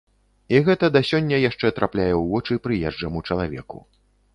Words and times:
І 0.55 0.61
гэта 0.69 0.89
да 0.95 1.01
сёння 1.11 1.41
яшчэ 1.49 1.73
трапляе 1.77 2.11
ў 2.21 2.29
вочы 2.35 2.53
прыезджаму 2.67 3.27
чалавеку. 3.31 3.89